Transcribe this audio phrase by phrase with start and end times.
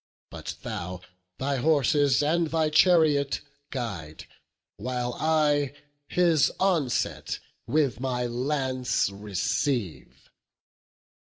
[0.31, 1.01] But thou
[1.37, 4.25] thy horses and thy chariot guide,
[4.77, 5.73] While I
[6.07, 10.31] his onset with my lance receive."